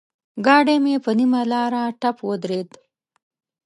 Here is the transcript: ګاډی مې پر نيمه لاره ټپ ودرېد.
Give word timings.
ګاډی 0.45 0.77
مې 0.83 0.95
پر 1.03 1.13
نيمه 1.19 1.41
لاره 1.51 1.83
ټپ 2.01 2.17
ودرېد. 2.27 2.69